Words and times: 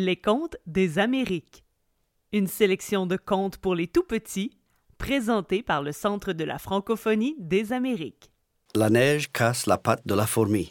Les 0.00 0.14
contes 0.14 0.56
des 0.64 1.00
Amériques. 1.00 1.64
Une 2.32 2.46
sélection 2.46 3.04
de 3.04 3.16
contes 3.16 3.56
pour 3.56 3.74
les 3.74 3.88
tout 3.88 4.04
petits, 4.04 4.52
présentés 4.96 5.60
par 5.64 5.82
le 5.82 5.90
Centre 5.90 6.32
de 6.32 6.44
la 6.44 6.60
francophonie 6.60 7.34
des 7.40 7.72
Amériques. 7.72 8.30
La 8.76 8.90
neige 8.90 9.32
casse 9.32 9.66
la 9.66 9.76
patte 9.76 10.06
de 10.06 10.14
la 10.14 10.28
fourmi. 10.28 10.68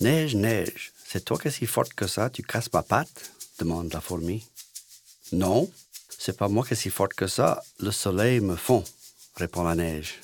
Neige, 0.00 0.34
neige, 0.34 0.90
c'est 1.04 1.24
toi 1.24 1.38
qui 1.38 1.46
es 1.46 1.50
si 1.52 1.66
forte 1.66 1.94
que 1.94 2.08
ça, 2.08 2.30
tu 2.30 2.42
casses 2.42 2.72
ma 2.72 2.82
patte? 2.82 3.30
demande 3.60 3.92
la 3.92 4.00
fourmi. 4.00 4.44
Non, 5.30 5.70
c'est 6.08 6.36
pas 6.36 6.48
moi 6.48 6.64
qui 6.64 6.74
suis 6.74 6.90
si 6.90 6.90
forte 6.90 7.14
que 7.14 7.28
ça, 7.28 7.62
le 7.78 7.92
soleil 7.92 8.40
me 8.40 8.56
fond, 8.56 8.82
répond 9.36 9.62
la 9.62 9.76
neige. 9.76 10.18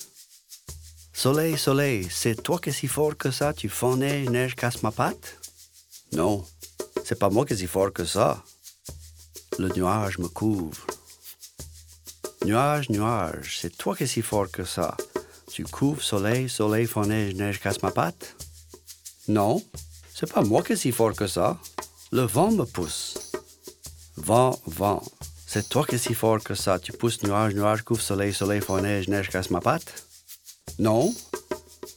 Soleil, 1.13 1.57
soleil, 1.57 2.09
c'est 2.11 2.43
toi 2.43 2.59
qui 2.59 2.71
es 2.71 2.73
si 2.73 2.89
fort 2.89 3.15
que 3.15 3.31
ça, 3.31 3.53
tu 3.53 3.69
fonds 3.69 3.95
neige, 3.95 4.29
neige 4.29 4.55
casse 4.55 4.83
ma 4.83 4.91
patte? 4.91 5.37
Non, 6.11 6.45
c'est 7.07 7.19
pas 7.19 7.29
moi 7.29 7.45
qui 7.45 7.55
suis 7.55 7.67
si 7.67 7.71
fort 7.71 7.93
que 7.93 8.03
ça. 8.03 8.43
Le 9.59 9.69
nuage 9.69 10.17
me 10.17 10.27
couvre. 10.27 10.87
Nuage, 12.43 12.89
nuage, 12.89 13.59
c'est 13.61 13.77
toi 13.77 13.95
qui 13.95 14.07
si 14.07 14.23
fort 14.23 14.49
que 14.51 14.65
ça. 14.65 14.97
Tu 15.51 15.65
couvres 15.65 16.01
soleil, 16.01 16.49
soleil 16.49 16.87
fond 16.87 17.05
neige, 17.05 17.35
neige 17.35 17.61
casse 17.61 17.83
ma 17.83 17.91
patte? 17.91 18.35
Non, 19.27 19.63
c'est 20.15 20.33
pas 20.33 20.41
moi 20.41 20.63
qui 20.63 20.75
suis 20.75 20.89
si 20.89 20.91
fort 20.91 21.13
que 21.13 21.27
ça. 21.27 21.59
Le 22.11 22.23
vent 22.23 22.49
me 22.49 22.65
pousse. 22.65 23.31
Vent, 24.17 24.59
vent, 24.65 25.03
c'est 25.45 25.69
toi 25.69 25.85
qui 25.85 25.95
es 25.95 25.99
si 25.99 26.15
fort 26.15 26.43
que 26.43 26.55
ça. 26.55 26.79
Tu 26.79 26.91
pousses 26.91 27.21
nuage, 27.21 27.53
nuage, 27.53 27.83
couvre 27.83 28.01
soleil, 28.01 28.33
soleil 28.33 28.61
fond 28.61 28.81
neige, 28.81 29.07
neige 29.09 29.29
casse 29.29 29.51
ma 29.51 29.61
patte? 29.61 30.07
Non, 30.79 31.13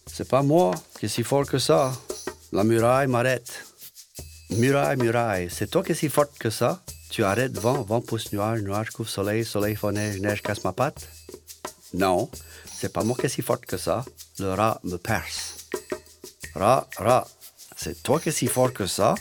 c'est 0.06 0.28
pas 0.28 0.42
moi 0.42 0.74
qui 1.00 1.06
est 1.06 1.08
si 1.08 1.22
fort 1.22 1.46
que 1.46 1.58
ça. 1.58 1.94
La 2.52 2.62
muraille 2.62 3.08
m'arrête. 3.08 3.67
Muraille, 4.50 4.96
muraille, 4.96 5.48
c'est 5.50 5.70
toi 5.70 5.82
qui 5.82 5.92
es 5.92 5.94
si 5.94 6.08
forte 6.08 6.36
que 6.38 6.50
ça? 6.50 6.82
Tu 7.10 7.22
arrêtes 7.22 7.58
vent, 7.58 7.82
vent 7.82 8.00
pousse 8.00 8.32
nuage, 8.32 8.62
nuage 8.62 8.90
couvre 8.90 9.08
soleil, 9.08 9.44
soleil 9.44 9.76
fond 9.76 9.92
neige, 9.92 10.20
neige 10.20 10.42
casse 10.42 10.64
ma 10.64 10.72
patte? 10.72 11.08
Non, 11.92 12.30
c'est 12.64 12.92
pas 12.92 13.04
moi 13.04 13.16
qui 13.18 13.26
est 13.26 13.28
si 13.28 13.42
forte 13.42 13.66
que 13.66 13.76
ça. 13.76 14.04
Le 14.38 14.54
rat 14.54 14.80
me 14.84 14.96
perce. 14.96 15.68
Rat, 16.54 16.88
rat, 16.96 17.28
c'est 17.76 18.02
toi 18.02 18.20
qui 18.20 18.30
es 18.30 18.32
si 18.32 18.46
fort 18.46 18.72
que 18.72 18.86
ça? 18.86 19.14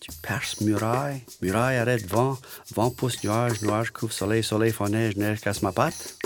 Tu 0.00 0.12
perces 0.22 0.60
muraille, 0.60 1.22
muraille 1.42 1.78
arrête 1.78 2.06
vent, 2.06 2.38
vent 2.74 2.90
pousse 2.90 3.22
nuage, 3.24 3.60
nuage 3.62 3.90
couvre 3.90 4.12
soleil, 4.12 4.44
soleil 4.44 4.72
neige, 4.88 5.16
neige 5.16 5.40
casse 5.40 5.62
ma 5.62 5.72
patte? 5.72 6.16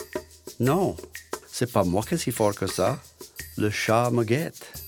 Non, 0.59 0.97
c'est 1.51 1.73
pas 1.73 1.85
moi 1.85 2.03
qui 2.03 2.19
suis 2.19 2.19
si 2.19 2.31
fort 2.31 2.55
que 2.55 2.67
ça. 2.67 2.99
Le 3.57 3.71
chat 3.71 4.11
me 4.11 4.25
guette. 4.25 4.80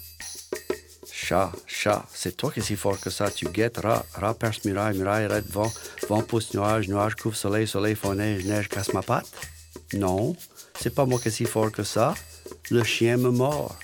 Chat, 1.33 1.50
chat, 1.66 2.05
c'est 2.12 2.36
toi 2.36 2.50
qui 2.52 2.61
es 2.61 2.62
si 2.62 2.77
fort 2.77 3.00
que 3.00 3.08
ça. 3.08 3.30
Tu 3.30 3.47
guettes, 3.47 3.78
rat, 3.78 4.05
rat 4.12 4.34
perce 4.34 4.66
muraille, 4.66 4.98
muraille 4.98 5.25
arrête 5.25 5.48
vent, 5.48 5.72
vent 6.06 6.20
pousse 6.20 6.52
nuage, 6.52 6.89
nuage 6.89 7.14
couvre 7.14 7.34
soleil, 7.34 7.66
soleil 7.66 7.94
fond 7.94 8.14
neige, 8.14 8.44
neige 8.44 8.69
casse 8.69 8.92
ma 8.92 9.00
patte. 9.00 9.30
Non, 9.94 10.36
c'est 10.78 10.94
pas 10.94 11.06
moi 11.06 11.19
qui 11.19 11.30
suis 11.30 11.47
si 11.47 11.50
fort 11.50 11.72
que 11.72 11.84
ça. 11.84 12.12
Le 12.70 12.84
chien 12.84 13.16
me 13.16 13.30
mord. 13.30 13.74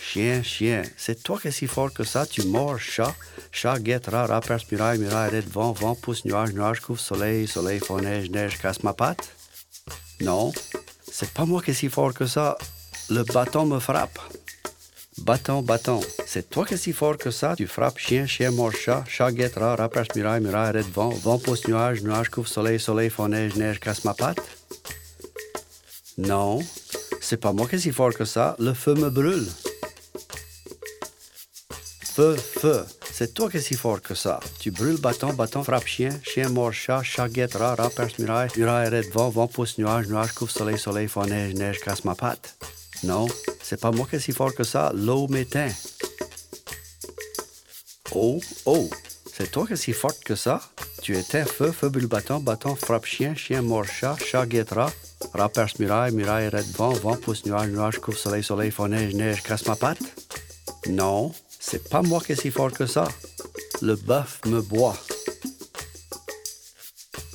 Chien, 0.00 0.42
chien, 0.42 0.80
c'est 0.96 1.22
toi 1.22 1.38
qui 1.38 1.48
es 1.48 1.50
si 1.50 1.66
fort 1.66 1.92
que 1.92 2.02
ça. 2.02 2.24
Tu 2.24 2.44
mords, 2.44 2.78
chat. 2.78 3.14
Chat 3.52 3.78
guette, 3.78 4.06
rat, 4.06 4.24
rat 4.24 4.40
perce 4.40 4.64
muraille, 4.72 4.98
muraille 5.00 5.28
arrête 5.28 5.50
vent, 5.50 5.72
vent 5.72 5.94
pousse 5.94 6.24
nuage, 6.24 6.54
nuage 6.54 6.80
couvre 6.80 6.98
soleil, 6.98 7.46
soleil 7.46 7.80
fond 7.80 7.98
neige, 7.98 8.30
neige 8.30 8.56
casse 8.58 8.82
ma 8.82 8.94
patte. 8.94 9.28
Non, 10.22 10.50
c'est 11.12 11.30
pas 11.34 11.44
moi 11.44 11.60
qui 11.60 11.74
suis 11.74 11.88
si 11.88 11.92
fort 11.92 12.14
que 12.14 12.24
ça. 12.24 12.56
Le 13.10 13.22
bâton 13.22 13.66
me 13.66 13.80
frappe. 13.80 14.18
Bâton, 15.20 15.62
bâton. 15.62 16.00
C'est 16.26 16.48
toi 16.48 16.64
qui 16.64 16.74
es 16.74 16.76
si 16.78 16.92
fort 16.92 17.18
que 17.18 17.30
ça. 17.30 17.54
Tu 17.54 17.66
frappes 17.66 17.98
chien, 17.98 18.26
chien, 18.26 18.50
mort, 18.50 18.72
chat, 18.72 19.04
chat, 19.06 19.30
guette, 19.32 19.56
rat, 19.56 19.76
raperce, 19.76 20.08
muraille, 20.16 20.40
muraille, 20.40 20.82
vent, 20.94 21.10
vent 21.10 21.38
pousse 21.38 21.68
nuage, 21.68 22.02
nuage 22.02 22.30
couvre 22.30 22.48
soleil, 22.48 22.80
soleil 22.80 23.10
fond 23.10 23.28
neige, 23.28 23.54
neige 23.56 23.80
casse 23.80 24.04
ma 24.04 24.14
patte. 24.14 24.40
Non, 26.16 26.60
c'est 27.20 27.36
pas 27.36 27.52
moi 27.52 27.66
qui 27.66 27.78
suis 27.78 27.90
si 27.90 27.92
fort 27.92 28.14
que 28.14 28.24
ça. 28.24 28.56
Le 28.58 28.72
feu 28.72 28.94
me 28.94 29.10
brûle. 29.10 29.46
Feu, 32.02 32.36
feu. 32.36 32.84
C'est 33.12 33.34
toi 33.34 33.50
qui 33.50 33.58
es 33.58 33.60
si 33.60 33.74
fort 33.74 34.00
que 34.00 34.14
ça. 34.14 34.40
Tu 34.58 34.70
brûles 34.70 35.00
bâton, 35.00 35.34
bâton, 35.34 35.62
frappe 35.62 35.86
chien, 35.86 36.10
chien 36.22 36.48
mort 36.48 36.72
chat, 36.72 37.02
chat 37.02 37.28
guette 37.28 37.54
rat, 37.54 37.76
perce 37.94 38.18
muraille, 38.18 38.50
muraille 38.56 39.08
vent, 39.12 39.28
vent 39.28 39.48
pousse 39.48 39.76
nuage, 39.76 40.08
nuage 40.08 40.32
couvre 40.32 40.50
soleil, 40.50 40.78
soleil 40.78 41.08
fond 41.08 41.26
neige, 41.26 41.54
neige 41.54 41.80
casse 41.80 42.04
ma 42.04 42.14
patte. 42.14 42.56
Non, 43.02 43.26
c'est 43.62 43.80
pas 43.80 43.90
moi 43.90 44.06
qui 44.08 44.16
est 44.16 44.20
si 44.20 44.32
fort 44.32 44.54
que 44.54 44.64
ça. 44.64 44.92
L'eau 44.94 45.26
m'éteint. 45.28 45.72
Oh, 48.12 48.40
oh, 48.66 48.90
c'est 49.32 49.50
toi 49.50 49.66
qui 49.66 49.74
es 49.74 49.76
si 49.76 49.92
forte 49.92 50.22
que 50.24 50.34
ça. 50.34 50.60
Tu 51.00 51.16
éteins 51.16 51.44
feu, 51.44 51.72
feu 51.72 51.88
brûle 51.88 52.08
bâton, 52.08 52.40
bâton 52.40 52.74
frappe 52.74 53.06
chien, 53.06 53.34
chien 53.34 53.62
mort 53.62 53.86
chat, 53.86 54.16
chat 54.18 54.44
guette 54.46 54.72
rat, 54.72 54.92
muraille, 55.78 56.12
muraille 56.12 56.46
arrête 56.46 56.66
vent, 56.76 56.92
vent 56.92 57.16
pousse 57.16 57.46
nuage, 57.46 57.70
nuage 57.70 57.98
couvre 58.00 58.18
soleil, 58.18 58.42
soleil 58.42 58.70
fond 58.70 58.88
neige, 58.88 59.14
neige 59.14 59.42
casse 59.42 59.66
ma 59.66 59.76
patte. 59.76 60.02
Non, 60.88 61.32
c'est 61.58 61.88
pas 61.88 62.02
moi 62.02 62.20
qui 62.20 62.32
est 62.32 62.40
si 62.40 62.50
fort 62.50 62.72
que 62.72 62.86
ça. 62.86 63.08
Le 63.80 63.96
bœuf 63.96 64.40
me 64.46 64.60
boit. 64.60 64.96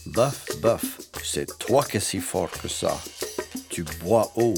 Bœuf, 0.06 0.46
bœuf, 0.62 1.00
c'est 1.24 1.58
toi 1.58 1.84
qui 1.84 1.98
es 1.98 2.00
si 2.02 2.20
fort 2.20 2.52
que 2.52 2.68
ça. 2.68 2.96
Tu 3.70 3.84
bois 4.04 4.32
eau. 4.36 4.54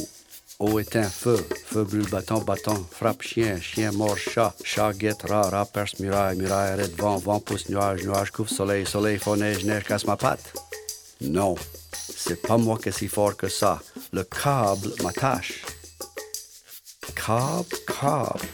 Eau 0.59 0.79
un 0.79 1.03
feu. 1.03 1.37
Feu 1.65 1.83
brûle 1.83 2.09
bâton, 2.09 2.39
bâton. 2.39 2.83
Frappe 2.91 3.21
chien, 3.21 3.59
chien 3.61 3.91
mort 3.91 4.17
chat. 4.17 4.55
Chat 4.63 4.93
guette 4.93 5.21
rat, 5.29 5.49
rat 5.49 5.65
perce 5.65 5.99
muraille, 5.99 6.35
muraille 6.35 6.71
arrête 6.73 6.95
vent, 6.95 7.17
vent 7.17 7.39
pousse 7.39 7.69
nuage, 7.69 8.03
nuage 8.03 8.31
couvre 8.31 8.49
soleil, 8.49 8.85
soleil 8.87 9.19
fond 9.19 9.35
neige, 9.35 9.65
neige 9.65 9.83
casse 9.83 10.05
ma 10.05 10.17
patte. 10.17 10.53
Non, 11.21 11.55
c'est 11.93 12.41
pas 12.41 12.57
moi 12.57 12.79
qui 12.81 12.89
est 12.89 12.91
si 12.91 13.07
fort 13.07 13.37
que 13.37 13.47
ça. 13.47 13.79
Le 14.11 14.23
câble 14.23 14.93
m'attache. 15.03 15.63
Câble, 17.13 17.77
câble. 17.85 18.47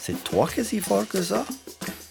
C'est 0.00 0.24
toi 0.24 0.48
qui 0.48 0.60
es 0.60 0.64
si 0.64 0.80
fort 0.80 1.06
que 1.06 1.22
ça? 1.22 1.44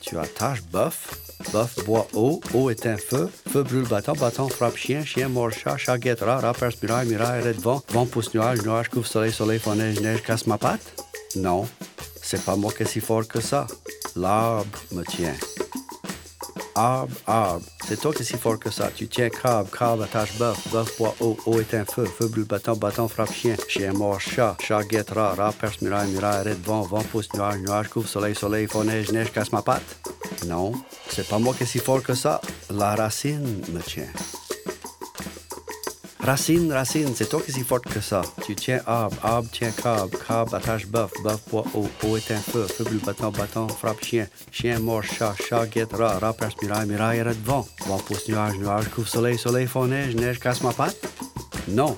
Tu 0.02 0.16
attaches 0.18 0.62
bœuf, 0.64 1.10
bœuf 1.52 1.84
boit 1.86 2.08
eau, 2.14 2.42
eau 2.54 2.70
est 2.70 2.86
un 2.86 2.98
feu, 2.98 3.30
feu 3.52 3.64
brûle 3.64 3.88
bâton, 3.88 4.14
bâton 4.14 4.50
frappe 4.50 4.78
chien, 4.78 5.04
chien 5.04 5.30
mord 5.30 5.52
chat, 5.52 5.78
chat 5.78 5.98
guette 5.98 6.22
rat, 6.22 6.40
rat 6.40 6.54
perce 6.54 6.82
muraille, 6.82 7.16
arrête 7.16 7.60
vent, 7.60 7.82
vent 7.90 8.06
pousse 8.06 8.34
nuage, 8.34 8.62
nuage 8.64 8.90
couvre 8.90 9.08
soleil, 9.08 9.32
soleil 9.32 9.60
fond 9.60 9.76
neige, 9.76 10.00
neige 10.02 10.22
casse 10.24 10.48
ma 10.48 10.58
patte? 10.58 10.82
Non, 11.36 11.68
c'est 12.22 12.44
pas 12.44 12.56
moi 12.56 12.72
qui 12.72 12.84
est 12.84 12.86
si 12.86 13.00
fort 13.00 13.28
que 13.28 13.42
ça. 13.42 13.68
L'arbre 14.16 14.78
me 14.92 15.04
tient. 15.04 15.36
Arbre, 16.76 17.16
arbre, 17.26 17.66
c'est 17.88 18.00
toi 18.00 18.14
qui 18.14 18.22
es 18.22 18.26
si 18.26 18.38
fort 18.38 18.60
que 18.60 18.70
ça. 18.70 18.90
Tu 18.96 19.08
tiens 19.08 19.30
crabe, 19.30 19.70
crabe 19.70 20.02
attache 20.02 20.38
bœuf, 20.38 20.58
bœuf 20.72 20.98
boit 20.98 21.16
eau, 21.20 21.38
eau 21.46 21.60
est 21.60 21.74
un 21.74 21.86
feu, 21.86 22.06
feu 22.06 22.28
brûle 22.28 22.46
bâton, 22.46 22.76
bâton 22.76 23.08
frappe 23.08 23.34
chien, 23.34 23.56
chien 23.68 23.94
mort 23.94 24.20
chat, 24.20 24.56
chat 24.60 24.84
guette 24.84 25.12
rat, 25.12 25.36
rat 25.36 25.54
perce 25.60 25.82
muraille, 25.82 26.18
arrête 26.22 26.64
vent, 26.64 26.82
vent 26.82 27.04
pousse 27.04 27.34
nuage, 27.34 27.60
nuage 27.60 27.88
couvre 27.90 28.08
soleil, 28.08 28.36
soleil 28.36 28.68
fond 28.68 28.84
neige, 28.84 29.12
neige. 29.12 29.32
Casse 29.32 29.52
ma 29.52 29.62
patte? 29.62 30.07
Non, 30.46 30.72
c'est 31.10 31.28
pas 31.28 31.40
moi 31.40 31.54
qui 31.58 31.66
si 31.66 31.80
fort 31.80 32.04
que 32.04 32.14
ça. 32.14 32.42
La 32.70 32.96
racine 32.96 33.62
me 33.74 33.82
tient. 33.82 34.12
Racine, 36.28 36.74
racine, 36.74 37.14
c'est 37.16 37.30
toi 37.30 37.42
qui 37.42 37.52
es 37.52 37.54
si 37.54 37.64
forte 37.64 37.86
que 37.86 38.02
ça. 38.02 38.22
Tu 38.46 38.54
tiens 38.54 38.82
arbre, 38.86 39.16
arbre 39.24 39.50
tient 39.50 39.72
crabe, 39.72 40.10
crabe 40.10 40.54
attache 40.54 40.86
bœuf, 40.86 41.10
bœuf 41.24 41.40
boit 41.50 41.64
eau, 41.74 41.88
eau 42.04 42.18
est 42.18 42.32
un 42.32 42.38
feu, 42.38 42.68
feu 42.68 42.84
brûle 42.84 43.00
bâton, 43.00 43.32
bâton 43.32 43.70
frappe 43.70 44.04
chien, 44.04 44.28
chien 44.52 44.78
mort 44.80 45.04
chat, 45.04 45.34
chat 45.48 45.66
guette 45.68 45.94
rat, 45.94 46.20
rat 46.20 46.34
perce 46.34 46.56
muraille, 46.62 46.86
muraille 46.86 47.22
arrête 47.22 47.42
vent, 47.46 47.66
vent 47.88 48.00
pousse 48.00 48.28
nuage, 48.28 48.58
nuage 48.58 48.90
couvre 48.90 49.08
soleil, 49.08 49.38
soleil 49.38 49.68
fond 49.68 49.86
neige, 49.86 50.16
neige 50.16 50.40
casse 50.40 50.62
ma 50.64 50.74
patte. 50.74 50.98
Non, 51.70 51.98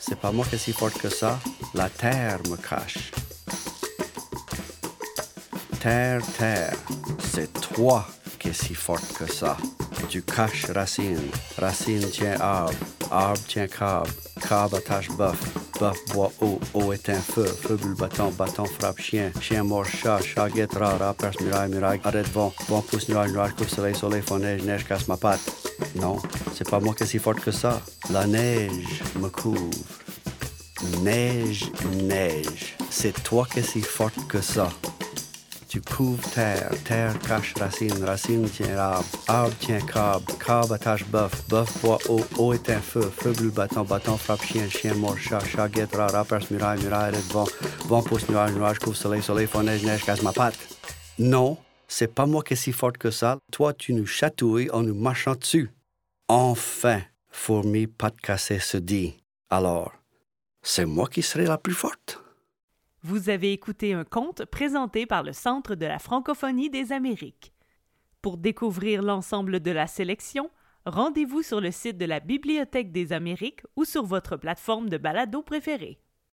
c'est 0.00 0.18
pas 0.18 0.32
moi 0.32 0.44
qui 0.48 0.56
est 0.56 0.58
si 0.58 0.72
forte 0.72 0.98
que 0.98 1.08
ça. 1.08 1.38
La 1.72 1.88
terre 1.88 2.40
me 2.50 2.56
cache. 2.56 3.12
Terre, 5.88 6.20
terre, 6.36 6.76
c'est 7.32 7.50
toi 7.72 8.06
qui 8.38 8.48
es 8.48 8.52
si 8.52 8.74
forte 8.74 9.10
que 9.14 9.24
ça. 9.24 9.56
Tu 10.10 10.20
caches 10.20 10.66
racine, 10.66 11.30
racine 11.56 12.06
tient 12.10 12.38
arbre, 12.38 12.74
arbre 13.10 13.40
tient 13.46 13.66
crabe, 13.66 14.06
crabe 14.38 14.74
attache 14.74 15.08
bœuf, 15.12 15.38
bœuf 15.80 15.96
boit 16.12 16.30
eau, 16.42 16.60
eau 16.74 16.92
est 16.92 17.10
feu, 17.10 17.46
feu 17.46 17.76
brûle 17.76 17.94
bâton, 17.94 18.30
bâton 18.36 18.66
frappe 18.66 19.00
chien, 19.00 19.32
chien 19.40 19.64
mort 19.64 19.86
chat, 19.86 20.20
chat 20.20 20.50
guette 20.50 20.74
rat, 20.74 20.98
rat 20.98 21.14
perce 21.14 21.40
muraille, 21.40 21.70
muraille. 21.70 22.00
Arrête 22.04 22.28
vent, 22.34 22.52
vent 22.68 22.82
pousse 22.82 23.08
nuage, 23.08 23.32
nuage 23.32 23.54
couvre 23.54 23.70
soleil, 23.70 23.94
soleil. 23.94 24.20
Fond 24.20 24.40
neige, 24.40 24.64
neige. 24.64 24.84
Casse 24.84 25.08
ma 25.08 25.16
patte. 25.16 25.40
Non, 25.94 26.18
c'est 26.54 26.68
pas 26.68 26.80
moi 26.80 26.94
qui 26.94 27.04
est 27.04 27.06
si 27.06 27.18
forte 27.18 27.40
que 27.40 27.50
ça. 27.50 27.80
La 28.10 28.26
neige 28.26 29.02
me 29.18 29.30
couvre. 29.30 29.70
Neige, 31.00 31.72
neige, 32.02 32.76
c'est 32.90 33.22
toi 33.22 33.46
qui 33.50 33.60
es 33.60 33.62
si 33.62 33.80
forte 33.80 34.28
que 34.28 34.42
ça. 34.42 34.68
Tu 35.68 35.82
couvres 35.82 36.30
terre, 36.30 36.70
terre 36.86 37.18
cache 37.18 37.52
racine, 37.60 38.02
racine 38.02 38.48
tient 38.48 38.78
arbre, 38.78 39.04
arbre 39.26 39.54
tient 39.58 39.80
crabe, 39.80 40.24
crabe 40.38 40.72
attache 40.72 41.04
bœuf, 41.04 41.46
bœuf 41.46 41.82
boit 41.82 41.98
eau, 42.08 42.24
eau 42.38 42.54
est 42.54 42.70
un 42.70 42.80
feu, 42.80 43.02
feu 43.02 43.32
brûle 43.32 43.50
bâton, 43.50 43.82
bâton 43.84 44.16
frappe 44.16 44.42
chien, 44.42 44.66
chien 44.70 44.94
mort 44.94 45.18
chat, 45.18 45.40
chat 45.40 45.68
guette 45.68 45.94
rat, 45.94 46.06
rat 46.06 46.24
perce 46.24 46.50
muraille, 46.50 46.82
muraille 46.82 47.14
arrête 47.14 47.32
vent, 47.32 47.46
vent 47.84 48.02
pousse 48.02 48.26
nuage, 48.30 48.52
nuage 48.52 48.78
couvre 48.78 48.96
soleil, 48.96 49.22
soleil 49.22 49.46
fond 49.46 49.62
neige, 49.62 49.84
neige 49.84 50.06
casse 50.06 50.22
ma 50.22 50.32
patte. 50.32 50.56
Non, 51.18 51.58
c'est 51.86 52.14
pas 52.14 52.24
moi 52.24 52.42
qui 52.42 52.56
suis 52.56 52.72
si 52.72 52.72
forte 52.72 52.96
que 52.96 53.10
ça. 53.10 53.36
Toi, 53.52 53.74
tu 53.74 53.92
nous 53.92 54.06
chatouilles 54.06 54.70
en 54.70 54.82
nous 54.82 54.94
marchant 54.94 55.34
dessus. 55.34 55.70
Enfin, 56.28 57.02
fourmi 57.30 57.86
pas 57.86 58.08
de 58.08 58.20
casser 58.22 58.58
se 58.58 58.78
dit. 58.78 59.22
Alors, 59.50 59.92
c'est 60.62 60.86
moi 60.86 61.08
qui 61.08 61.20
serai 61.20 61.44
la 61.44 61.58
plus 61.58 61.74
forte. 61.74 62.22
Vous 63.02 63.28
avez 63.28 63.52
écouté 63.52 63.92
un 63.92 64.04
conte 64.04 64.44
présenté 64.44 65.06
par 65.06 65.22
le 65.22 65.32
Centre 65.32 65.76
de 65.76 65.86
la 65.86 66.00
francophonie 66.00 66.68
des 66.68 66.92
Amériques. 66.92 67.52
Pour 68.22 68.38
découvrir 68.38 69.02
l'ensemble 69.02 69.60
de 69.60 69.70
la 69.70 69.86
sélection, 69.86 70.50
rendez-vous 70.84 71.42
sur 71.42 71.60
le 71.60 71.70
site 71.70 71.96
de 71.96 72.06
la 72.06 72.18
Bibliothèque 72.18 72.90
des 72.90 73.12
Amériques 73.12 73.62
ou 73.76 73.84
sur 73.84 74.04
votre 74.04 74.36
plateforme 74.36 74.88
de 74.88 74.98
balado 74.98 75.42
préférée. 75.42 76.00